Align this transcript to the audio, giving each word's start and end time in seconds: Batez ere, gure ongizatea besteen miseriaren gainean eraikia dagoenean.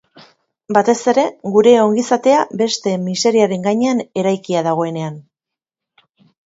Batez 0.77 0.95
ere, 1.13 1.25
gure 1.57 1.75
ongizatea 1.83 2.41
besteen 2.63 3.07
miseriaren 3.11 3.69
gainean 3.69 4.03
eraikia 4.25 4.69
dagoenean. 4.71 5.23